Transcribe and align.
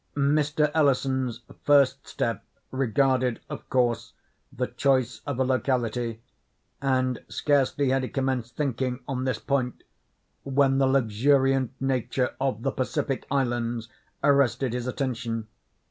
Mr. 0.15 0.71
Ellison's 0.73 1.41
first 1.61 2.07
step 2.07 2.43
regarded, 2.71 3.39
of 3.51 3.69
course, 3.69 4.13
the 4.51 4.65
choice 4.65 5.21
of 5.27 5.39
a 5.39 5.43
locality, 5.43 6.23
and 6.81 7.23
scarcely 7.27 7.89
had 7.89 8.01
he 8.01 8.09
commenced 8.09 8.55
thinking 8.55 9.01
on 9.07 9.25
this 9.25 9.37
point, 9.37 9.83
when 10.41 10.79
the 10.79 10.87
luxuriant 10.87 11.73
nature 11.79 12.31
of 12.41 12.63
the 12.63 12.71
Pacific 12.71 13.27
Islands 13.29 13.89
arrested 14.23 14.73
his 14.73 14.87
attention. 14.87 15.47